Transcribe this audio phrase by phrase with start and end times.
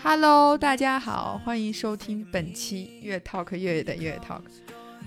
[0.00, 4.42] Hello，大家好，欢迎收听本期越 Talk 越的越 Talk，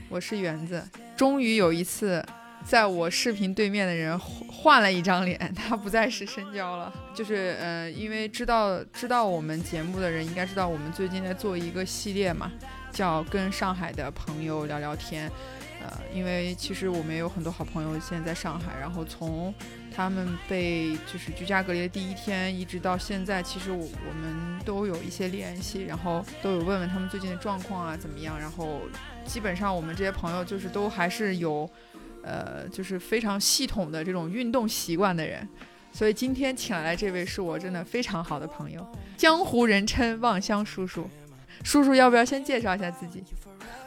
[0.10, 0.84] 我是园子。
[1.16, 2.22] 终于有一次，
[2.66, 6.94] 在我视频对面的人换换了一张脸，他不再是深交了。
[7.14, 12.52] 就是呃，因为知道知道我们节目的人应该知道，我们最近在做一个系列嘛，
[12.92, 15.32] 叫跟上海的朋友聊聊天。
[15.82, 19.54] 呃，因为其实我们有很多好朋友现在在上海，然后从
[19.96, 28.82] 他们被就是居家隔离的第一天一直到现在，其实我我们都有一些联系，然后都有问问他们最近的状况啊怎么样，然后
[29.26, 31.70] 基本上我们这些朋友就是都还是有，
[32.24, 35.48] 呃，就是非常系统的这种运动习惯的人，
[35.94, 41.10] 所以今天请来这位是我真的非常好的朋友，江湖人称望乡叔叔，
[41.64, 43.24] 叔叔要不要先介绍一下自己？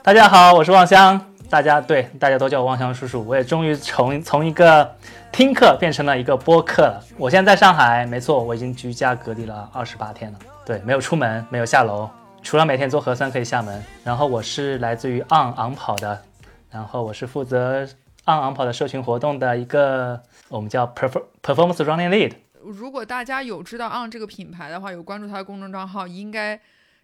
[0.03, 1.38] 大家好，我是望乡。
[1.51, 3.25] 大家对大家都叫我望乡叔叔。
[3.27, 4.95] 我也终于从从一个
[5.33, 7.03] 听课变成了一个播客了。
[7.17, 10.39] 我现在在上海，没错，我已经居家隔离了二十八天了。
[10.67, 12.09] 对，没有出门，没有下楼，
[12.43, 13.83] 除了每天做核酸可以下门。
[14.05, 16.23] 然后我是来自于昂昂跑的，
[16.71, 17.89] 然后我是负责
[18.25, 22.33] 昂昂跑的社群活动的一个，我们叫 perform performance running lead。
[22.61, 26.61] 如果大家有知道 On 这个品牌的话，有关注它的公众账号，应该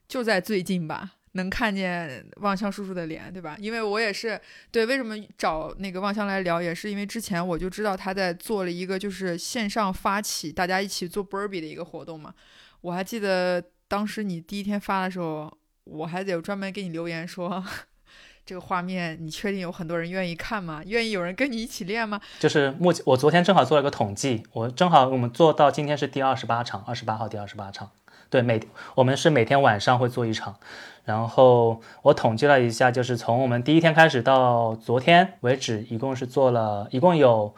[0.06, 1.12] 就在最近吧。
[1.36, 3.56] 能看见望乡叔叔的脸，对吧？
[3.58, 4.40] 因为我也是
[4.70, 12.32] 对，为什么找那个望乡来聊，也是因为之前我就知道他在做了一个就是线上发起大家一起做 Burby 的一个活动嘛。
[12.80, 15.52] 我还记得当时你第一天发的时候，
[15.84, 17.64] 我还得专门给你留言说，
[18.46, 20.82] 这个画面你确定有很多人愿意看吗？
[20.86, 22.20] 愿意有人跟你一起练吗？
[22.38, 27.90] 就是目前我昨天正好做了一个统计，我正好我们做到今天是第二十八场，二十八号第二十八场。
[28.30, 28.60] 对，每
[28.96, 30.58] 我们是每天晚上会做一场。
[31.04, 37.54] 然后我统计了一下，就是从我们第一天开始到昨天为止，一共是做了一共有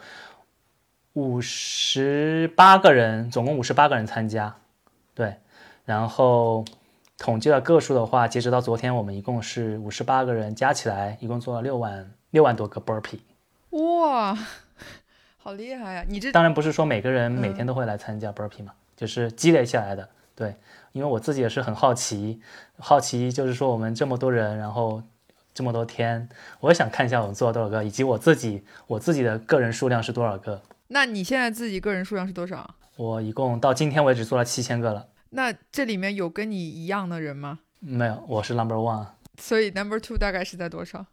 [1.13, 4.53] 五十八个人，总共五十八个人参加。
[5.15, 5.37] 对，
[5.85, 6.65] 然后
[7.17, 13.19] 统计了个数的话，截止到昨天，我们一共是五十八个人，加起来一共做了六万六万多个 burpee。
[13.69, 14.37] 哇，
[15.37, 16.05] 好厉害呀！
[16.09, 20.09] 你这当然不是说每个人每天都会来参加 burpee 嘛，就是积累下来的。
[20.35, 20.53] 对。
[20.97, 22.41] 因为我自己也是很好奇，
[22.79, 25.03] 好奇就是说我们这么多人，然后
[25.53, 26.27] 这么多天，
[26.59, 30.59] 我也想看一下我们做了多少个，以及我自己我自己的个人数量是多少个。
[30.87, 32.73] 那你现在自己个人数量是多少？
[32.95, 35.07] 我一共到今天为止做了七千个了。
[35.29, 37.59] 那这里面有跟你一样的人吗？
[37.79, 39.05] 没有，我是 number one。
[39.39, 41.05] 所以 number two 大概是在多少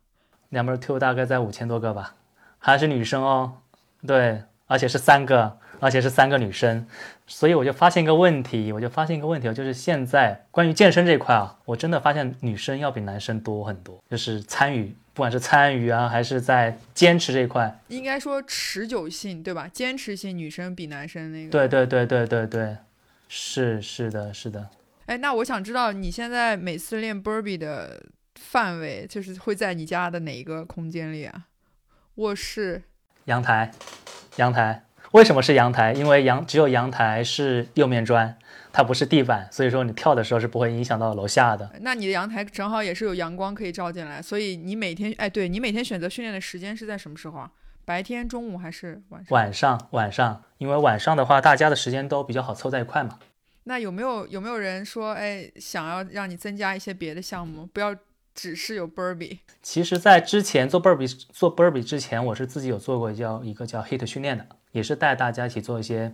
[0.48, 2.14] ？number two 大概在五千多个吧，
[2.58, 3.58] 还是女生哦。
[4.06, 5.58] 对，而且是三个。
[5.84, 6.86] 而且是三个女生，
[7.26, 19.68] 所以我就发现一个问题，我就发现一个问题，就是现在关于健身这一块啊，我真的发现女生要比男生多很多，就是参与，不管是参与啊，还是在坚持这一块，应该说持久性对吧？
[19.70, 22.76] 坚持性女生比男生那个，对对对对对对，
[23.28, 24.70] 是是的是的。
[25.04, 28.02] 哎，那我想知道你现在每次练 Burby 的
[28.36, 31.48] 范围，就是会在你家的哪一个空间里啊？
[32.14, 32.84] 卧室、
[33.26, 33.70] 阳台、
[34.36, 34.82] 阳台。
[35.14, 35.92] 为什么是阳台？
[35.92, 38.36] 因为阳只有阳台是釉面砖，
[38.72, 41.70] 它不是地板，所以说你跳的时候是不会影响到楼下的。
[41.82, 47.52] 那你的阳台正好也是有阳光可以照进来，所以你每天哎，对你每天选择训练的时间是在什么时候啊？
[47.84, 49.30] 白天、中午还是晚上？
[49.30, 53.20] 晚上，晚上，因为晚上的话，大家的时间都比较好凑在一块嘛。
[53.62, 57.94] 那有没有有没有人说，哎，想要让你增加一些别的项目，不要
[58.34, 64.44] 只是有 b e 其实，在之前做 b e 做 b e 之前，我是自己有做过叫一个叫 Hit 训练的。
[64.74, 66.12] 也是带大家一起做一些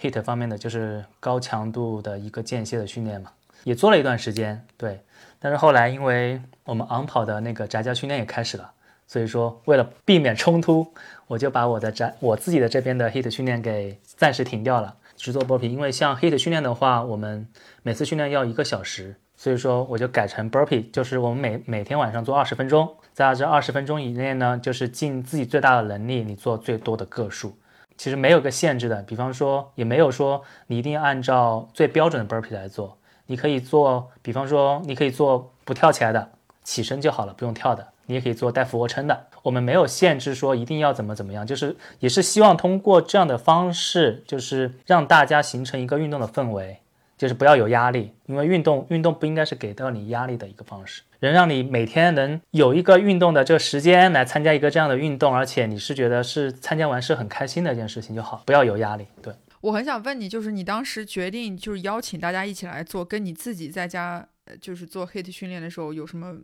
[0.00, 3.32] hit 方面的，就是高强度的一个间歇的训练嘛，
[3.64, 5.00] 也做了一段时间，对。
[5.40, 8.70] 但是后来因为我们昂跑的那个宅家训练也开始了，
[9.08, 10.86] 所以说为了避免冲突，
[11.26, 15.68] 我就把我的宅我自己的这边的 hit 训练给暂时停掉了，只做波皮。
[15.68, 17.48] 因为像 hit 训练的话，我们
[17.82, 27.56] 每次训练要一个小时，所以说我就改成 burpee，就是我们每每天晚上做二十分钟，在这二十分钟以内呢，就是尽自己最大的能力，你做最多的个数。
[27.98, 32.96] 其实没有个限制的，比方说也没有说你一定要按照最标准的 burpee 来做，
[33.26, 36.30] 你可以做，比方说你可以做不跳起来的，
[36.62, 39.26] 起身就好了，不用跳的，你也可以做带俯卧撑的。
[39.42, 46.78] 我们没有限制说一定要怎么怎么样， 就是也是希望通过这样的方式，就是让大家形成一个运动的氛围，
[47.18, 51.02] 就是不要有压力，因为运动运动不应该是给到你压力的一个方式。
[51.20, 59.04] 能让你每天能有一个运动的这个时间来参加一个这样的运动，而且你是觉得是参加完是很开心的一件事情就好，不要有压力。
[59.20, 64.24] 对我很想问你，就是你当时决定就是邀请大家一起来做，跟你自己在家
[64.60, 66.36] 就是做 HIT 训练的时候有什么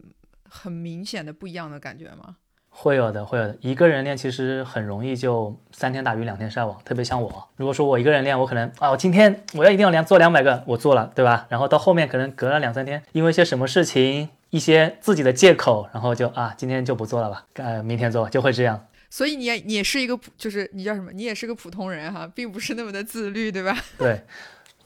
[0.49, 2.39] 很明显的不一样的感觉吗？
[2.77, 3.57] 会有的，会有的。
[3.61, 7.49] 一个人练其实很容易就三天打鱼两天晒网，特别像我。
[7.57, 11.47] 如果说我一个人练，我可能啊，我今天我要一定要量做两百个，我做了，对吧？
[11.49, 18.85] 然后到后面可能隔了两三天，因为一些什么事情，一些自己的借口，然后就啊，今天就不做了吧，呃，明天做，就会这样。
[19.09, 21.13] 所以你也你也是一个普，就是你叫什么？
[21.13, 23.77] 你也是个普通人哈，并不是那么的自律，对吧？
[23.97, 24.21] 对。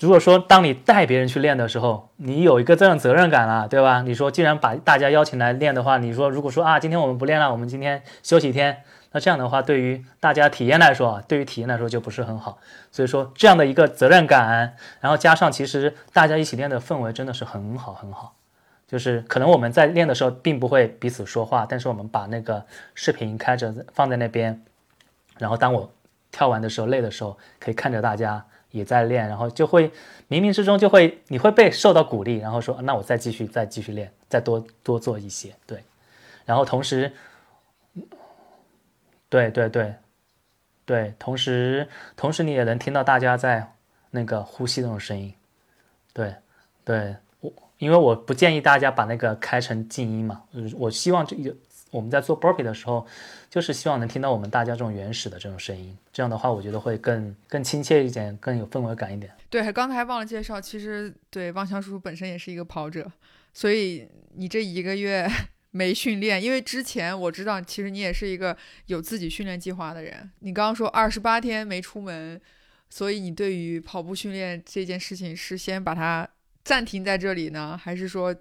[0.00, 4.02] 如果说当你带别人去练的时候，你有一个这样责任感了，对吧？
[4.02, 12.58] 你说既然把大家邀请来练的话，你说如果说啊，今天我们不练了，我们今天休息一天，那这样的话对于大家体验来说啊，对于体验来说就不是很好。
[12.92, 18.34] 所以说这样的一个责任感，然后加上其实大家一起练的氛围真的是很好很好。
[18.86, 24.62] 就是可能我们在练的时候并不会彼此说话，但是我们把那个视频开着放在那边，
[25.38, 25.90] 然后当我
[26.30, 28.46] 跳完的时候累的时候，可以看着大家。
[28.70, 29.88] 也在练，然后就会
[30.28, 35.82] 冥冥之中就会你会被受到鼓励，然后说那我再继续再继续练，再多多做一些，对，
[36.44, 37.12] 然后同时，
[39.28, 39.94] 对对对，
[40.84, 43.72] 对，同时同时你也能听到大家在
[44.10, 45.32] 那个呼吸那种声音，
[46.12, 46.34] 对
[46.84, 50.42] 对，我因为我不建议大家把那个开成静音嘛，
[50.76, 51.54] 我希望这个。
[51.90, 53.06] 我们在做 burpee 的时候，
[53.48, 55.96] 就是希望能听到我们大家这种原始的这种声音。
[56.12, 59.32] 这样的话，我觉得会更更亲切一点，更有氛围感一点。
[59.48, 63.10] 对，刚才忘了介绍，其实对望强叔叔本身也是一个跑者，
[63.54, 65.26] 所以你这一个月
[65.72, 68.56] 没训练，因为之前我知道，其实你也是一个
[68.86, 70.30] 有自己训练计划的人。
[70.40, 72.38] 你刚刚说二十八天没出门，
[72.90, 76.28] 所以你对于跑步训练这件事情是先把它
[76.64, 78.34] 暂停在这里呢，还是说？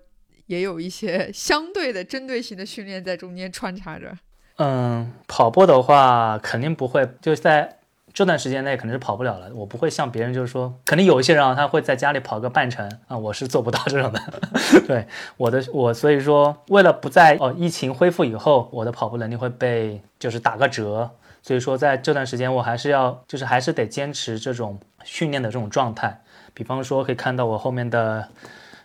[0.48, 4.12] 也有一些相对的针对性的训练在中间穿插着。
[4.58, 7.78] 嗯，跑步的话肯定不会，就在
[8.12, 9.54] 这段时间内肯定是跑不了了。
[9.54, 14.20] 我不会像别人，就是说，肯定有一些人啊，他会在家里跑个半程啊，我是做不到这种的。
[14.88, 15.06] 对
[15.38, 21.12] 我的我，所以说为了不在哦疫情恢复以后，我的跑步能力会被就是打个折。
[21.44, 26.24] 所以说在这段时间，我还是要就是还是得坚持这种训练的这种状态。
[26.56, 28.28] 比方说，可以看到我后面的。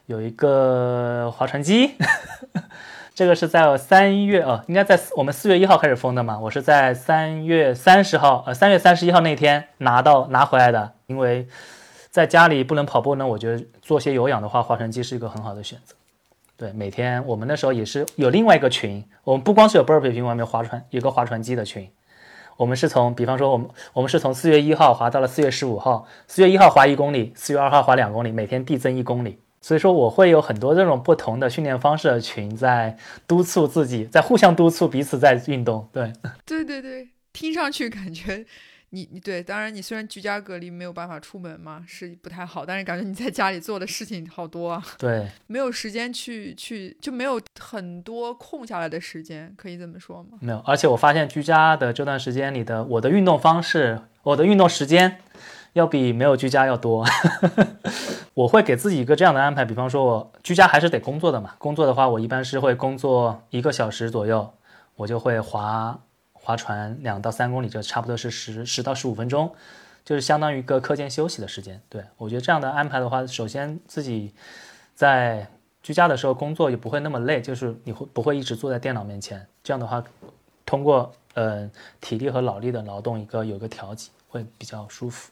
[0.07, 1.95] 有一个划船机，
[3.15, 6.39] 这个是在三月哦，应该在我们四月一号开始封的嘛。
[6.39, 10.93] 我是在三月三十号，呃，三月三十一号那天拿到拿回来的。
[11.07, 11.47] 因为
[12.11, 15.95] 在家里不能跑步呢，我觉得做些有氧的话，划船机是一个很好的选择。
[16.57, 21.89] 对，每天我们那时候也是有另外一个群，我们不光是有 burpee 群，外面划船有个划船机的群。
[22.57, 29.39] 我们是从，比方说我们我们是从四月一号划到了四月十五号，四月一号划一公里，四月二号划两公里，每天递增一公里。
[29.63, 35.89] 所以说我会有很多这种不同的训练方式的群在督促自己，在互相督促彼此在运动。
[35.93, 36.13] 对，
[36.45, 38.45] 对对对，听上去感觉
[38.91, 44.83] 你你对，当然你虽然居家隔离没有办法出门嘛，是不太好，但是感觉你在家里做的事情好多啊。
[44.99, 50.39] 对，没有时间去去就没有很多空下来的时间，可以这么说吗？
[50.41, 55.19] 没有，而且我发现居家的这段时间里的我的运动方式，我的运动时间。
[55.75, 57.05] 要比没有居家要多，
[58.35, 64.53] 我会给自己一个这样的安排，比方说我居家还是得工作的嘛，工作的话我一般是会工作一个小时左右，
[64.97, 65.99] 我就会划
[66.35, 69.51] 划船两到三公里，就差不多是十十到十五分钟，
[70.05, 71.81] 就是相当于一个课间休息的时间。
[71.89, 74.35] 对我觉得这样的安排的话，首先自己
[74.95, 75.47] 在
[75.83, 79.47] 居家的时候工作也不会那么累，就是你会不会一直坐在电脑面前？
[79.65, 80.05] 这样的话，
[80.67, 81.71] 通过呃
[82.01, 85.32] 体力和脑力的劳动一个有个调节，会比较舒服。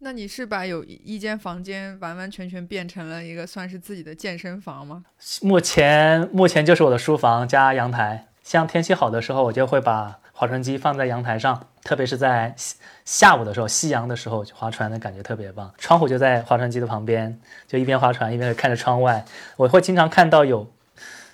[0.00, 5.02] 那你是把有一间房间完完全全变成了一个算是自己的健身房吗？
[5.42, 8.26] 目前目前就是我的书房加阳台。
[8.44, 12.54] 像天气好的时候，我就会把划船机放在阳台上，特别是在
[13.04, 15.74] 下午的时候，夕阳的时候划船的感觉特别棒。
[15.76, 17.36] 窗户就在划船机的旁边，
[17.66, 19.24] 就一边划船一边看着窗外。
[19.56, 20.70] 我会经常看到有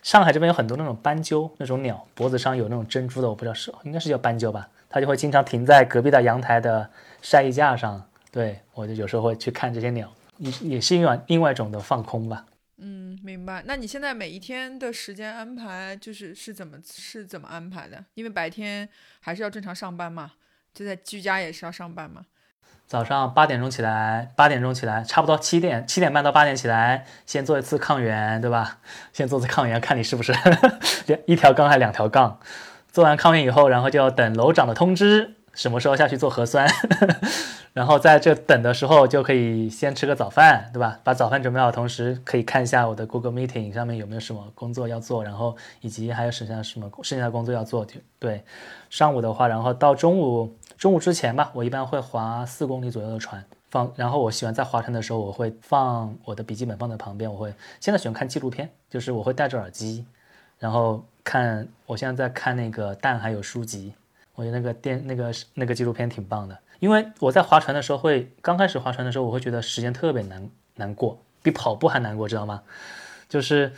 [0.02, 6.88] 上海这边有很多那种斑鸠那种鸟，脖子上有那种珍珠的，我不知道是应该是叫斑鸠吧，它就会经常停在隔壁的阳台的
[7.21, 8.02] 晒衣架上。
[8.35, 12.45] 对，我就有时候会去看这些鸟，也也是另外另外一种的放空吧。
[12.79, 13.62] 嗯，明白。
[13.64, 18.05] 那你现在每一天的时间安排就是是怎么是怎么安排的？
[18.14, 18.88] 因为白天
[19.21, 20.33] 还是要正常上班嘛，
[20.75, 22.23] 就在居家也是要上班嘛。
[22.88, 28.81] 早上八点钟起来，八点钟起来，差不多七点七点半到八点起来，先做一次抗原，对吧？
[29.14, 30.35] 先做次抗原，看你是不是
[31.26, 32.41] 一条杠还是两条杠。
[32.91, 36.69] 做完抗原以后，然后就要等楼长的通知，什么时候下去做核酸。
[37.73, 41.01] 然后在这等的时候，就可以先吃个早饭，对吧？
[41.03, 47.85] 把早饭准备好，同时可以看一下我的 Google Meeting 上面有没有什么工作要做，然后以及还有剩下什么剩下的工作要做。
[48.21, 48.45] 对，
[48.91, 53.93] 上午的话，然后到中午，中午之前吧，我一般会划四公里左右的船，放。
[53.97, 60.07] 然后我喜欢在划船的时候，我会放我的笔记本放在旁边，我会现在喜欢看纪录片，就是我会戴着耳机，
[60.61, 63.93] 然后看，我现在在看那个《蛋还有书籍》，
[64.35, 66.59] 我觉得那个电那个那个纪录片挺棒的。
[66.81, 72.62] 因为我在划船的时候会，刚开始划船的时候，我会觉得时间特别难难过，比跑步还难过，知道吗？
[73.29, 73.73] 就是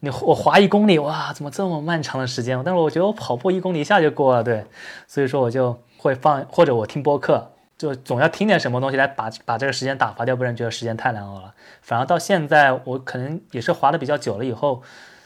[0.00, 2.58] 你我划一公里，哇，怎么这么漫长的时间？
[2.64, 4.64] 但是我觉得我跑步一公里一下就过了，对，
[5.06, 11.52] 所以说我就会放或者我听播客，就总要听点什么东西来把把这个时间打发掉，不然觉得时间太难熬了。
[11.82, 14.82] 反而到现在，我可能也是划的比较久了以后，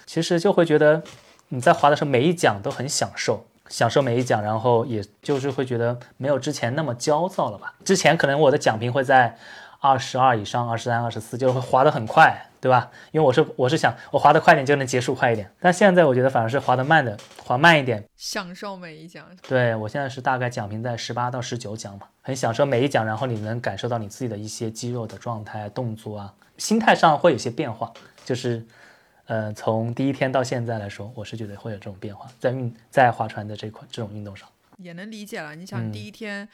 [0.07, 1.03] 其实就会觉得
[1.49, 3.47] 你在划的时候每一桨都很享受。
[3.71, 7.73] 享受每一讲，然后也就是会觉得没有之前那么焦躁了吧？
[7.83, 9.35] 之前可能我的讲评会在
[9.81, 12.91] 二十二以上，二十三、二十四，就会滑得很快，对吧？
[13.13, 19.25] 因为我是我是想我滑得快点就能结束快一点，但现在我觉得反而是滑得慢的，滑慢一点，享受每一讲。
[19.49, 27.93] 对我现在是大概讲评在十八到十九讲嘛，很享受每一讲，然后你能感受到你自己的一些肌肉的状态、动作啊，心态上会有些变化，
[28.25, 28.67] 就是。
[29.31, 35.55] 呃，从第一天到现在来说，我是觉得会有这种变化，在运在划船的这款这种运动上，也能理解了。
[35.55, 36.49] 你想第一天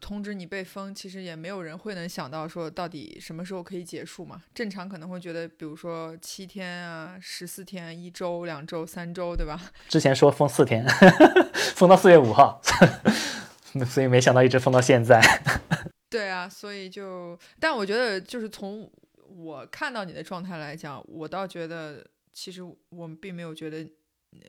[0.00, 4.40] 通知你被封，其实也没有人会能想到说到底什么时候可以结束嘛。
[4.54, 9.60] 正常可能会觉得，比如说七天啊、十四天、一周、两周、三周，对吧？
[9.90, 10.86] 之前说封四天，
[11.74, 12.62] 封到四月五号，
[13.84, 15.20] 所以没想到一直封到现在。
[16.08, 18.88] 对啊，所以就，但我觉得就是从。
[19.36, 23.84] 我看到你的状态来讲，我倒觉得其实我们并没有觉得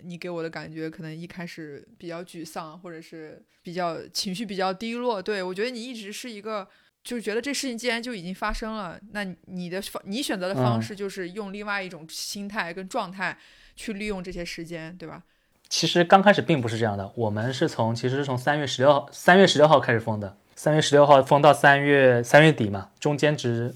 [0.03, 5.19] 你给我的感觉可能一开始比较沮丧，或者是比较情绪比较低落。
[5.19, 6.67] 对我觉得你一直是一个，
[7.03, 13.35] 就是觉得这事情既然就已经发生了，那你的方你选择的方式就是用另外一种心态跟状态
[13.75, 15.23] 去利用这些时间，对吧？
[15.67, 23.75] 其实刚开始并不是这样的，我们是从其实是从三月十六号三月十六号开始封的，三月十六号封到三月三月底嘛，中间只。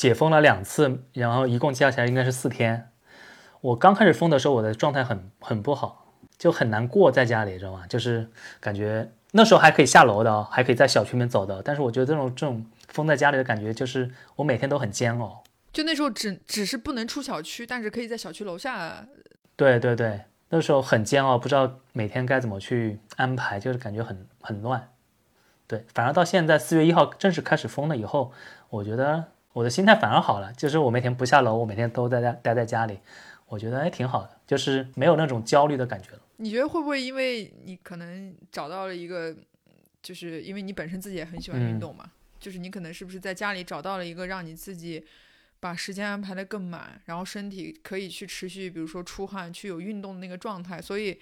[0.00, 2.90] 解封了两次，然后一共加起来应该是四天。
[3.60, 7.86] 我刚开始封的时候，我的状态很很不好，就很难过，在家里，知道吗？
[7.86, 8.26] 就是
[8.60, 11.62] 感觉那时候还可以下楼的，还可以在小区里面走的。
[11.62, 15.44] 但是我觉得这种这种封在家里的感觉，就是我每天都很煎熬。
[15.70, 19.04] 就那时候只只是不能出小区，但是可以在小区楼下。
[19.54, 24.88] 对对对，那时候很煎熬，不知道每天该怎么去安排，就是感觉很很乱。
[25.66, 28.32] 对，反而到现在四月一号正式开始封了以后，
[28.70, 29.26] 我觉得。
[29.52, 32.98] 我的心态反而好了，就是我每天不下楼，我每天都在家待在家里，
[33.46, 36.20] 我觉得还挺好的，就是没有那种焦虑的感觉了。
[36.36, 39.34] 你觉得会不会因为你可能找到了一个，
[40.02, 45.04] 就是因为你本身自己也很喜欢运动嘛，就是你可能是不是在家里找到了一个让你自己
[45.58, 51.18] 把时间安排的更满，然后身体可以去持续，比如说出汗去有运动的那个状态，所以。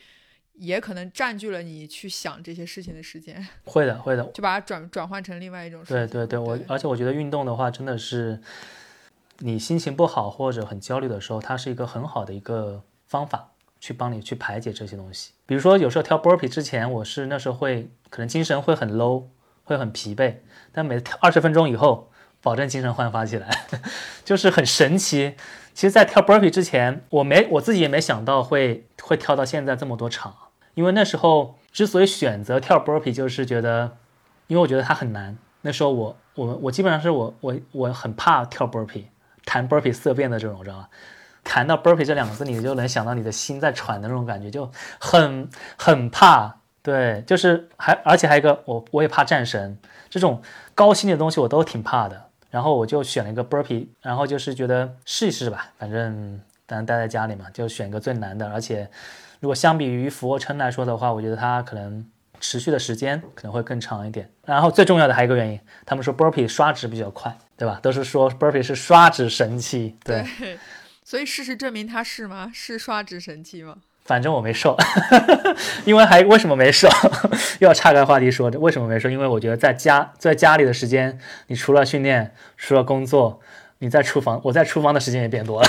[0.58, 5.82] 也可能占据了你去想这些事情的时间，会的，会的，就把它转转换成另外一种。
[5.86, 8.40] 对对对，我而且我觉得运动的话，真的是
[9.38, 15.32] 你心情不好或者很焦虑的时候，它是一个很好的一个方法，去帮你去排解这些东西。
[15.46, 19.24] 比如说有时候跳 burpee 之前，我是那时候会可能精神会很 low，
[19.64, 20.36] 会很疲惫，
[20.72, 22.10] 但每跳二十分钟以后，
[22.42, 23.66] 保证精神焕发起来，
[24.24, 25.36] 就是很神奇。
[25.72, 30.34] 其实，在跳 burpee 之前，我没我自己也没想到会会跳到现在这么多场。
[30.78, 33.96] 因为那时候之所以选择跳 burpee，就是觉得，
[34.46, 35.36] 因为我觉得它很难。
[35.62, 39.06] 那时候我我我基本上是我我我很怕跳 burpee，
[39.44, 40.88] 弹 burpee 色变的这种，知道吗？
[41.42, 44.70] 弹到 burpee 这两个字，你就能想到你的心在喘的那种感觉，就
[45.00, 46.58] 很很怕。
[46.80, 49.76] 对，就是还而且还有一个，我我也怕战神
[50.08, 50.40] 这种
[50.76, 52.26] 高心的东西，我都挺怕的。
[52.50, 58.88] 然后我就选了一个 burpee，然后就是觉得试一试吧，反正当然待在家里嘛，就选个最难的，而且。
[59.40, 62.04] 如果相比于俯卧撑来说的话，我觉得它可能
[62.40, 64.30] 持续的时间可能会更长一点。
[64.44, 67.78] 然后最重要的还有一个原因，他们说 burpee 刷脂比较快，对吧？
[67.82, 69.96] 都是说 burpee 是刷脂神器。
[70.04, 70.24] 对，
[71.04, 72.50] 所以事实证明它是吗？
[72.52, 73.76] 是刷脂神器吗？
[74.04, 74.74] 反正我没瘦，
[75.84, 76.88] 因为还为什么没瘦？
[77.60, 79.10] 又要岔开话题说，为什么没瘦？
[79.10, 81.18] 因为我觉得在家在家里的时间，
[81.48, 83.40] 你除了训练，除了工作，
[83.80, 85.68] 你在厨房，我在厨房的时间也变多了。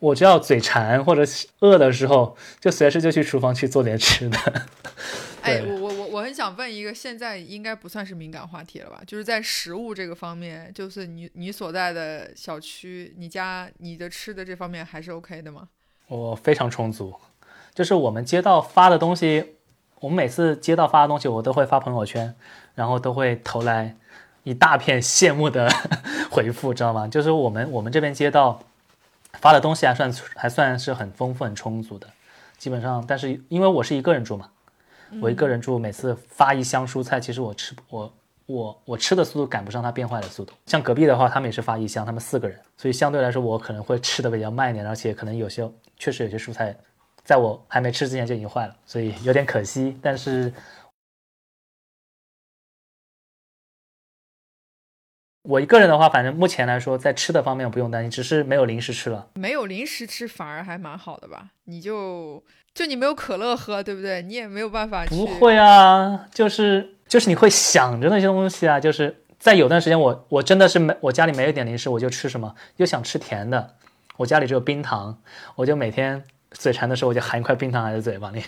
[0.00, 1.22] 我只要嘴馋或者
[1.60, 4.38] 饿的时候，就随时就去厨房去做点吃的。
[5.42, 9.00] 哎，我我我我很想问一个，现在应该不算是敏感话题了吧？
[9.06, 15.68] 就是在食物这个方面，就是你你所在的小区、你家、你的吃的这方面还是 OK 的吗？
[16.08, 17.14] 我非常充足，
[17.74, 19.54] 就是我们街道发的东西，
[20.00, 22.34] 我们每次街道发的东西，我都会发朋友圈，
[22.74, 23.96] 然后都会投来
[24.42, 25.68] 一大片羡慕的
[26.30, 27.08] 回复，知道吗？
[27.08, 28.60] 就是我们我们这边街道。
[29.34, 32.06] 发的东西还算还算是很丰富很充足的，
[32.56, 34.48] 基本上，但是因为我是一个人住嘛，
[35.20, 38.12] 我一个人住，每次发一箱蔬菜，其实我吃我
[38.46, 40.52] 我我吃的速度赶不上它变坏的速度。
[40.66, 46.74] 像隔壁的话，他们也是发一箱，他们四个人，所以相对来说我可能会吃的比较慢一点，而且可能有些确实有些蔬菜
[47.22, 49.96] 在我还没吃之前就已经坏了，所以有点可惜。
[50.02, 50.50] 但是，
[55.48, 59.28] 我一个人的话，反正目前来说，在吃的方面不用担心，只是没有零食吃了。
[59.36, 61.46] 没有零食吃反而还蛮好的吧？
[61.64, 64.20] 你就就你没有可乐喝，对不对？
[64.20, 65.16] 你也没有办法去。
[65.16, 73.76] 不会啊，就是就是你会想着那些东西啊，就是在有段时间我我真的是没我家里没有点零食，我就吃什么，又想吃甜的，
[74.18, 75.18] 我家里只有冰糖，
[75.56, 78.42] 我就每天嘴馋的时候我就含一块冰糖在嘴巴里，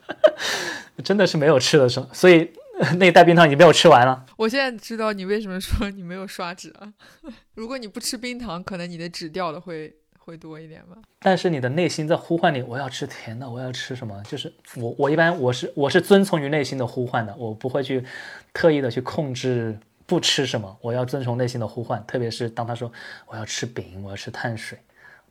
[1.02, 2.52] 真的是没有吃的时候，所以
[2.98, 4.26] 那袋冰糖已经被我吃完了。
[4.36, 6.92] 我现在知道你为什么说你没有刷纸了。
[7.54, 10.96] 如果你不吃冰糖，可能你的纸掉的会会多一点吧。
[11.20, 14.22] 但是你的内心在呼唤你，我要吃甜的，我要吃什么？
[14.24, 18.04] 就是我我一般我是我是遵从于内心的呼唤的，我不会去
[18.52, 22.04] 特意的去控制不吃什么，我要遵从内心的呼唤。
[22.06, 22.92] 特别是当他说
[23.26, 24.78] 我要吃饼，我要吃碳水，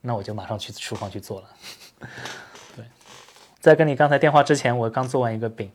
[0.01, 1.49] 那我就马上去厨房去做了。
[2.75, 2.85] 对，
[3.59, 5.71] 在跟你刚才电话之前，我刚做完一个饼。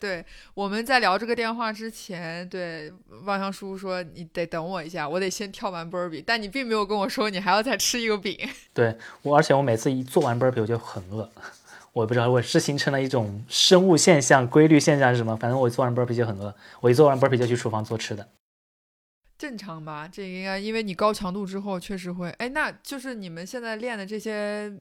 [0.00, 0.24] 对，
[0.54, 2.92] 我们在聊这个电话之前，对
[3.24, 8.38] 望乡叔叔说你得等我一下，我得先跳完 burpee，但你并没有跟我说你还要再吃一个饼。
[8.72, 11.28] 对我，而且我每次一做完 burpee 我就很饿，
[11.94, 18.28] 我也不知道我是形成了一种生物现象、规律现象是什么，反正我做完 burpee 就很饿，我一做完 burpee 就去厨房做吃的。
[19.36, 24.72] 正常吧，这个应该因为你高强度之后确实会，哎，那就是你们现在练的这些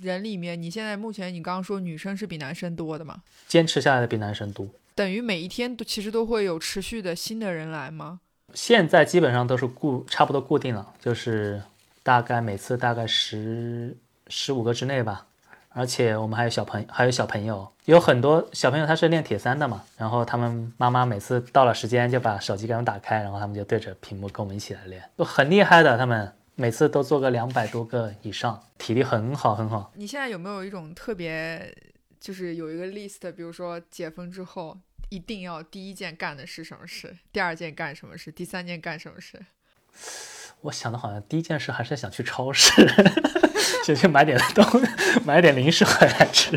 [0.00, 3.22] 人里面，你现在目前你刚刚说女生是比男生多的嘛？
[3.46, 4.66] 坚持下来的比男生多。
[4.94, 8.20] 等于每一天都其实都会有持续的新的人来吗？
[8.54, 11.62] 现在基本上都是固差不多固定了，就是
[12.02, 13.96] 大概每次大概十
[14.28, 15.26] 十五个之内吧。
[15.74, 25.96] 而且我们还有小朋还有小朋友，有很多小朋友他是练铁三的嘛，然后他们妈妈每次到了时间就把手机给他们打开，然后他们就对着屏幕跟我们一起来练，都很厉害的。
[25.96, 26.30] 他们
[26.62, 29.90] 每次都做个两百多个以上，体力很好很好。
[29.96, 31.76] 你现在有没有一种特别，
[32.20, 39.44] 就是有一个 list，比如说解封之后一定要第一件干的是什么事，第二件干什么事，第三件干什么事？
[40.60, 42.70] 我想的好像第一件事还是想去超市，
[43.84, 44.64] 想去买点东，
[45.26, 46.56] 买点零食回来吃。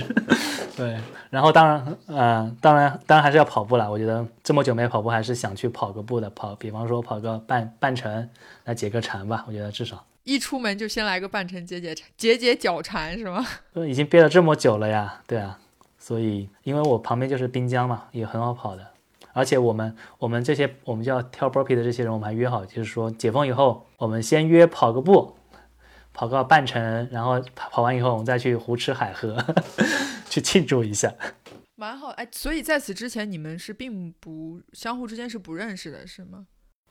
[0.75, 0.97] 对，
[1.29, 3.89] 然后当然，嗯、当然，当然还是要跑步了。
[3.89, 8.29] 我觉得这么久没跑步，还是想去跑个步的，跑，比方说跑个半半程
[8.65, 9.45] 来解个馋吧。
[9.47, 13.45] 我觉得至少，一出门就先来个半程解解馋，解解脚馋是吗？
[13.73, 15.57] 呃已经憋了这么久了呀，对啊，
[15.97, 18.85] 所以因为我旁边就是滨江嘛，也很好跑的。
[19.31, 25.35] 而且我们我们这些我们叫跳 burpee 的这些人，我们还约好，就是说解封以后，我们先约跑个步，
[26.13, 29.35] 跑个半程，然后跑跑完以后，我们再去胡吃海喝，
[30.35, 31.13] 去庆祝一下。
[31.75, 36.45] 蛮好，哎，所以在此之前你们是并不相互之间是不认识的，是吗？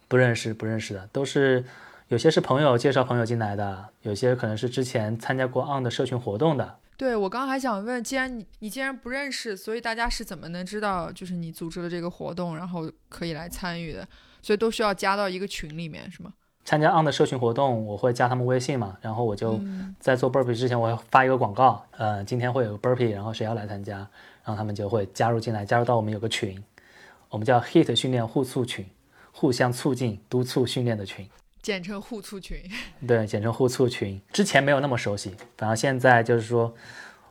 [0.09, 1.63] 不认识不认识的，都是
[2.09, 6.79] 有些是朋友介绍朋友进来的，有些可能是之前参加过 on 的社群活动的。
[6.97, 14.09] 对，我刚刚还想问，既然你你既然不认识，所以大家是怎么能知道就是你组织了这个活动，然后可以来参与的？
[14.41, 16.33] 所以都需要加到一个群里面，是吗？
[16.65, 26.63] 参加 on 的社群活动，我会加他们微信嘛，然后我就嗯在做 burpee 之前，我会发一个广告，呃，今天会有个 burpee，然后谁要来参加，然后他们就会加入进来，加入到我们有个群，
[27.29, 28.87] 我们叫 HIT 训练互促群，
[29.33, 31.29] 互相促进、督促训练的群。
[31.61, 32.59] 简称互促群。
[33.07, 34.21] 对，简称互促群。
[34.33, 36.75] 之前没有那么熟悉，反而现在就是说，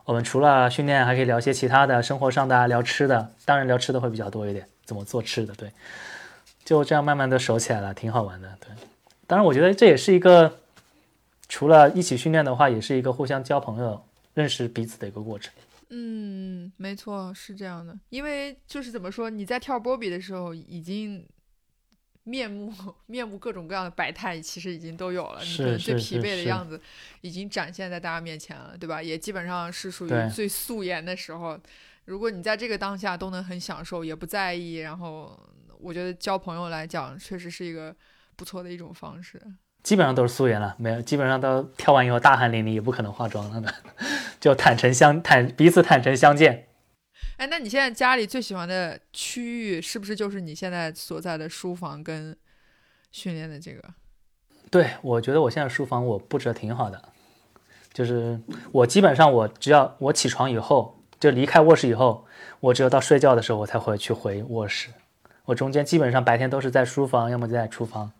[0.04, 5.70] 我们除了训练，还可以聊些其他的生活上的啊，聊吃的，当然聊吃的会比较多一点，怎么做吃的，对，
[6.64, 8.68] 就这样慢慢的熟起来了，挺好玩的，对。
[9.26, 10.60] 当然，我觉得这也是一个，
[11.48, 15.52] 除了一起训练的话，也是一个互相交朋友、认识彼此的一个过程。
[15.90, 17.96] 嗯，没错，是这样的。
[18.08, 21.24] 因为就是怎么说，你在跳波比的时候，已经
[22.24, 22.72] 面目
[23.06, 25.40] 面目各种各样的百态，其实已经都有了。
[25.40, 26.80] 你是可能最疲是是是惫的样子
[27.20, 29.02] 已经展现在大家面前了，对吧？
[29.02, 31.58] 也基本上是属于最素颜的时候。
[32.06, 35.38] 如果你在这个当下都能很享受，也不在意，然后
[35.78, 37.94] 我觉得交朋友来讲，确实是一个
[38.36, 39.40] 不错的一种方式。
[39.82, 43.74] 基本上都是素颜了，没有，基本上都跳完以后大汗淋漓，也不可能化妆了的，
[44.40, 46.68] 就坦诚相坦彼此坦诚相见。
[47.36, 52.34] 哎，那你现在家里最喜欢的区域是不是就是你现在所在的书房跟
[53.12, 53.82] 训练的这个？
[54.70, 57.10] 对，我觉得我现在书房我布置的挺好的，
[57.92, 58.40] 就是
[58.72, 62.26] 我基本上我只要我起床以后，就离开卧室以后，
[62.60, 64.88] 我只有到睡觉的时候我才会去回卧室。
[65.44, 68.10] 我中间基本上白天都是在书房，要么就在厨房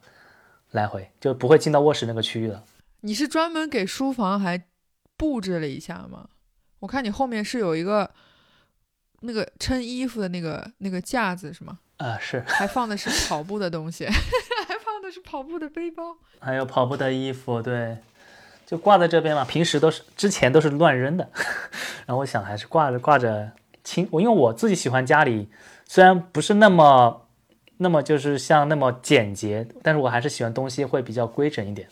[0.74, 2.64] 来回，就不会进到卧室那个区域了。
[3.02, 4.60] 你是专门给书房还
[5.16, 6.28] 布置了一下吗？
[6.80, 8.10] 我看你后面是有一个
[9.20, 11.78] 那个撑衣服的那个那个架子是吗？
[11.98, 16.16] 啊、是，还放的是跑步的东西， 还放的是跑步的背包。
[16.40, 17.98] 还有跑步的衣服，对，
[18.66, 19.44] 就挂在这边嘛。
[19.44, 21.30] 平时都是之前都是乱扔的，
[22.04, 23.52] 然后我想还是挂着挂着
[23.84, 24.08] 轻。
[24.10, 25.48] 我因为我自己喜欢家里
[25.87, 27.23] 虽然不是那么
[27.76, 31.88] 那么就是像那么简洁，但是我还是喜欢东西会比较规整一点。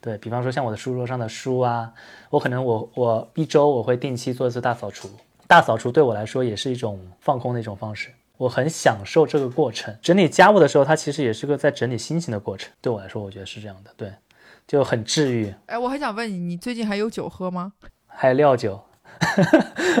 [0.00, 1.90] 对比方说像我的书桌上的书啊，
[2.28, 5.08] 我可能我我一周我会定期做一次大扫除。
[5.46, 9.96] 大扫除对我来说也是一种放空的一种方式，我很享受这个过程。
[10.02, 12.70] 整理家务的时候，它其实也是个在整理心情的过程。
[12.80, 14.12] 对我来说，我觉得是这样的，对，
[14.66, 15.54] 就很治愈。
[15.66, 17.72] 哎，我还想问你，你最近还有酒喝吗？
[18.06, 18.84] 还有料酒，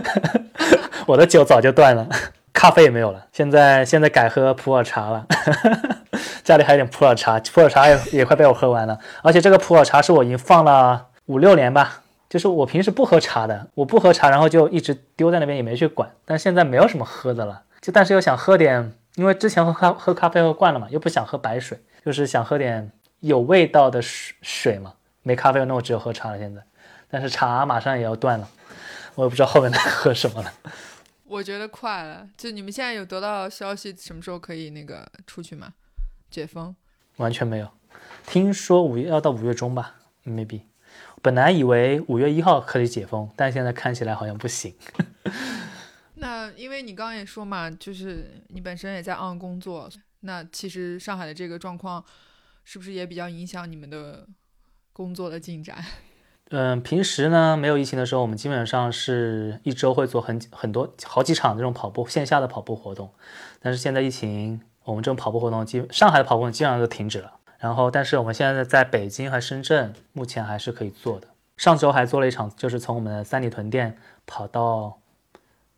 [1.08, 2.08] 我的酒早就断了，
[2.64, 3.22] 咖啡也没有了。
[3.30, 5.26] 现在现在改喝普洱茶了。
[6.42, 8.98] 家里还有点普洱茶，普洱茶也也快被我喝完了。
[9.22, 16.08] 而且这个普洱茶是我已经放了五六年吧，就是我平时不喝茶的，我不喝茶，然后就一直丢在那边也没去管。
[16.24, 24.94] 但现在没有什么喝的了，就但是又想喝点，因为之前喝咖喝咖啡喝惯了嘛，又不想喝白水，就是想喝点有味道的水水嘛。
[25.22, 26.38] 没咖啡，那我只有喝茶了。
[26.38, 26.62] 现在，
[27.10, 28.48] 但是茶马上也要断了，
[29.16, 30.50] 我也不知道后面能喝什么了。
[31.34, 35.74] 我觉得快了，就你们现在有得到消息，什么时候可以那个出去吗？
[36.30, 36.76] 解封？
[37.16, 37.68] 完全没有，
[38.24, 40.60] 听说五月要到五月中吧，maybe。
[41.20, 44.76] 本来以为五月一号可以解封，但现在看起来好像不行。
[46.14, 52.04] 那因为你刚刚也说嘛，就是你本身也在 on 工作，那其实上海的这个状况
[52.62, 54.24] 是不是也比较影响你们的
[54.92, 55.84] 工作的进展？
[56.56, 63.10] 嗯，平时呢没有疫情的时候，我们基本上是一周会做很很多好几场这种跑步线下的跑步活动，
[63.60, 67.32] 但是现在疫情，我们这种跑步活动基上海的跑步基本上都停止了。
[67.58, 71.26] 然后，但是我们现在在北京和深圳目前还是可以做的。
[71.56, 74.98] 上周还做了一场，就是从我们的三里屯店跑到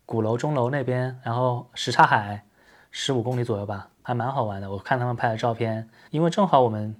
[0.05, 2.43] 鼓楼钟楼那边，然后什刹海
[2.91, 4.69] 十五公里左右吧，还蛮好玩的。
[4.69, 6.95] 我看他们拍的照片，因为正好我们。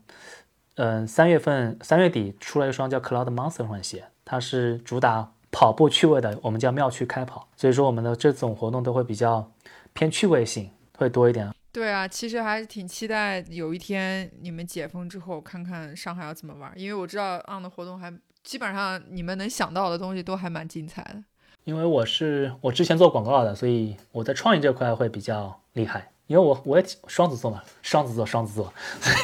[0.77, 7.47] 嗯，三月份三月底出了一双叫 Cloud Monster 这款鞋，它是主打跑步趣味的，我们叫妙趣开跑。
[7.55, 9.51] 所以说我们的这种活动都会比较
[9.93, 11.51] 偏趣味性，会多一点。
[11.71, 16.71] 对啊，其实还是挺期待有一天你们解封之后，看看上海要怎么玩。
[16.75, 18.11] 因为我知道 On 的活动还
[18.43, 21.23] 基本上你们能想到的东西都还蛮精彩的。
[21.63, 26.11] 因为我是我之前做广告的，所以我在创意这块会比较厉害。
[26.27, 28.73] 因为我我也双子座嘛，双子座双子座，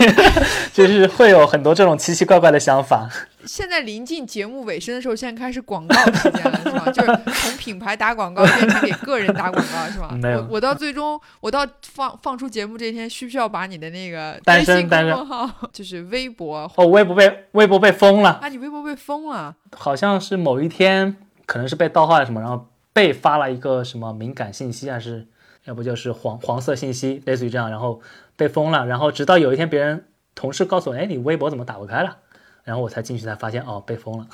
[0.73, 3.09] 就是会有很多这种奇奇怪怪的想法。
[3.45, 6.89] 现在临近节目尾声的时候，现在开始广告时间了，是吧？
[6.91, 10.17] 就是从品牌打广告变成给个人打广告，是吧？
[10.21, 10.39] 没有。
[10.43, 18.47] 我我到最终，我到放放出节目这天，需不需要把你的那个单身公众号， 就是微博哦，微博被微博被封了啊？
[18.47, 19.53] 你微博被封了？
[19.75, 25.27] 好像是某一天，可能是被盗号了什么，然后被发了一个什么敏感信息，还是？
[25.65, 28.01] 要不就是黄黄色信息，类似于这样，然后
[28.35, 32.17] 被封了，然后直到有一天别人同事告诉我，哎，你微博怎么打不开了？
[32.63, 34.27] 然后我才进去才发现，哦，被封了。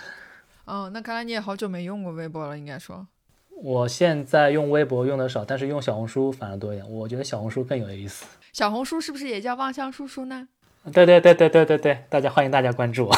[0.64, 3.06] 哦，那看来你也好久没用过微博了，应该说。
[3.62, 6.90] 我现在用微博用的少，但是用小红书反而多一点。
[6.90, 8.24] 我觉得小红书更有意思。
[8.52, 10.48] 小红书是不是也叫望乡叔叔呢？
[10.92, 13.14] 对对对对对对对，大家欢迎大家关注我。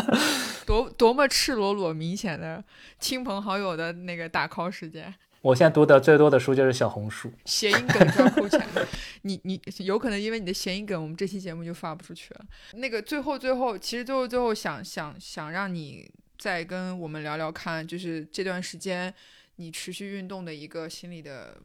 [0.66, 2.62] 多多么赤裸裸、明显的
[2.98, 5.14] 亲朋好友的那个打 call 时间。
[5.40, 8.60] 我现在读的最多的书就是小红书，谐音梗就要扣钱。
[9.22, 12.44] 你你有可能因为你的谐音梗，我们这期节目就发不出去了。
[12.72, 19.12] 那个最后最后，其实最后最后想想想让你再跟我们聊聊看，就是这段时间
[19.56, 21.56] 你持续运动的一个心理的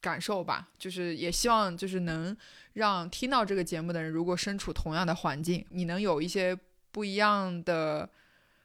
[0.00, 0.68] 感受吧。
[0.78, 2.36] 就是也希望就是能
[2.74, 6.56] 让听到这个节目的人，如果身处同样的环境，你能有一些
[6.90, 8.08] 不一样的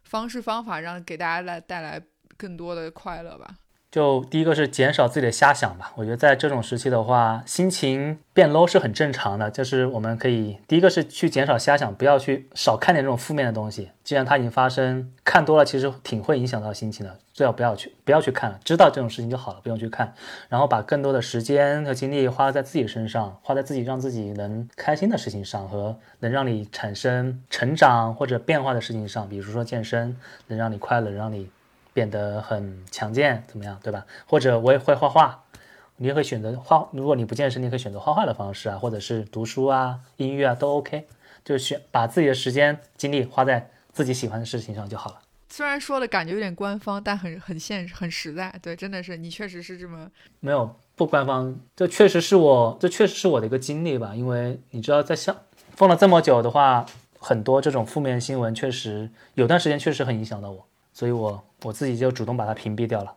[0.03, 2.01] 方式方法，让给大家来带来
[2.37, 3.55] 更多的快乐吧。
[3.97, 9.49] 就第一个是减少自己的瞎想吧，我觉得在这种时期的话，心情变 low 是很正常的。
[9.49, 13.89] 就是我们可以第一个是去减少瞎想，不要去少看点这种负面的东西。
[14.03, 20.13] 既然它已经发生，看多了其实挺会影响到心情的，最好不要去不要去看了，知道这种事情就好了，不用去看。
[20.47, 31.49] 然后把更多的时间和精力花在自己身上，花在自己让自己能开心的事情上，和能让你产生成长或者变化的事情上，比如说健身，能让你快乐，让你。
[31.97, 34.05] 变得很强健，怎么样，对吧？
[34.27, 35.43] 或者我也会画画，
[35.95, 36.87] 你也可以选择画。
[36.91, 41.07] 如果你不健身，你可以选择画画的方式啊，或者是读书啊、音乐啊，都 OK。
[41.43, 45.21] 就选把自己的时间精力花在自己喜欢的事情上就好了。
[45.49, 48.53] 虽然说的感觉有点官方，但很很现实、很实在。
[48.61, 50.07] 对，真的是你确实是这么
[50.39, 54.13] 没有不官方，这确实是我，这确实是我的一个经历吧。
[54.13, 55.35] 因为你知道，在像
[55.75, 56.85] 封了这么久的话，
[57.17, 60.67] 很多这种负面新闻确实有段时间确实很影响到我。
[60.97, 63.15] 所以，我我自己就主动把它屏蔽掉了，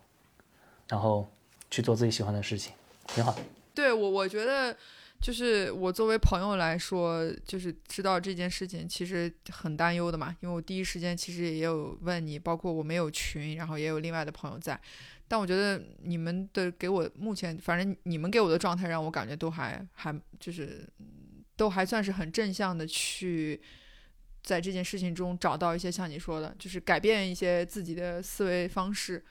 [0.88, 1.27] 然后
[1.71, 2.75] 去做自己喜欢的事情，
[3.07, 3.35] 挺好。
[3.75, 4.77] 对我，我觉得
[5.19, 14.79] 就是我作为朋友来说，就是知道这件事情其实很担忧的嘛，因为我第一时间其实也有问你，包括我没有群，然后也有另外的朋友在，
[15.27, 20.87] 但我觉得你们的给我目前，反正你们给我的状态让我感觉都还还就是
[21.57, 23.59] 都还算是很正向的去
[24.42, 29.24] 在这件事情中找到一些像你说的，就是改变一些自己的思维方式。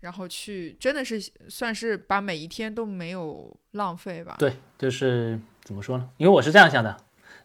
[0.00, 4.36] 然后去，真的是算是把每一天都没有浪费吧。
[4.38, 6.08] 对，就是怎么说呢？
[6.18, 6.96] 因为我是这样想的，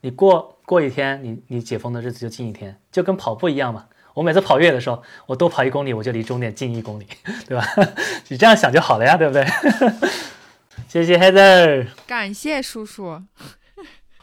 [0.02, 3.88] 你过过一天，你你解封的日子就近一天，就跟跑步一样嘛。
[4.14, 7.08] 我每次跑越野的时候，我多跑一公里，我就离终点近一公里，
[7.50, 7.66] 对吧？
[8.30, 9.44] 你这样想就好了呀，对不对？
[10.88, 13.20] 谢谢 Heather，感谢叔叔。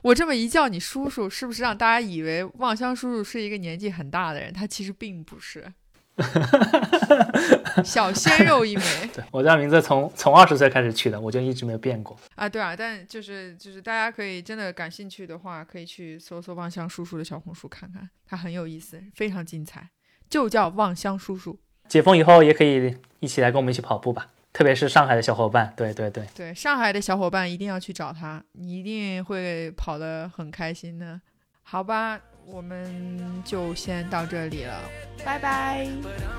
[0.03, 4.53] 我这么一叫你叔叔，是不是让大家以为望乡叔叔是一个年纪很大的人？
[4.53, 5.73] 他其实并不是。
[7.83, 8.83] 小鲜肉一枚，
[9.15, 12.47] 对我家名字从从二十岁开始取的，我就一直没有变过啊。
[12.47, 19.89] 对啊，但就是就是大家可以真的感兴趣的话，可以去搜搜望乡叔叔的小红书看看，他很有意思，非常精彩，
[20.29, 21.59] 就叫望乡叔叔。
[21.89, 31.21] 解封以后也可以一起来跟我们一起跑步吧，特别是上海的小伙伴，对对对对，上海的小伙伴一定要去找他，你一定会跑得很开心的，
[31.63, 32.21] 好吧？
[32.47, 34.81] 我们就先到这里了，
[35.25, 35.87] 拜拜，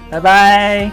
[0.09, 0.91] 拜拜。